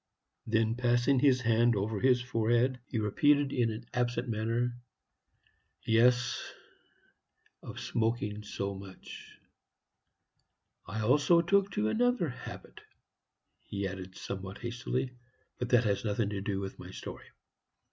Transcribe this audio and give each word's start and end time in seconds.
Then, 0.47 0.73
passing 0.73 1.19
his 1.19 1.41
hand 1.41 1.75
over 1.75 1.99
his 1.99 2.23
forehead, 2.23 2.79
he 2.87 2.97
repeated, 2.97 3.53
in 3.53 3.69
an 3.69 3.85
absent 3.93 4.27
manner, 4.27 4.75
"Yes, 5.85 6.41
of 7.61 7.79
smoking 7.79 8.41
so 8.41 8.73
much. 8.73 9.37
I 10.87 11.01
also 11.01 11.43
took 11.43 11.69
to 11.73 11.87
another 11.89 12.29
habit," 12.29 12.81
he 13.63 13.87
added, 13.87 14.15
somewhat 14.17 14.57
hastily; 14.57 15.11
"but 15.59 15.69
that 15.69 15.83
has 15.83 16.03
nothing 16.03 16.31
to 16.31 16.41
do 16.41 16.59
with 16.59 16.79
my 16.79 16.89
story. 16.89 17.27